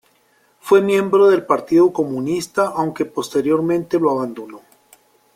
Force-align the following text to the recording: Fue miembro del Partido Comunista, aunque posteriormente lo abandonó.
Fue 0.59 0.81
miembro 0.81 1.27
del 1.29 1.45
Partido 1.45 1.93
Comunista, 1.93 2.73
aunque 2.75 3.05
posteriormente 3.05 3.99
lo 3.99 4.09
abandonó. 4.09 4.61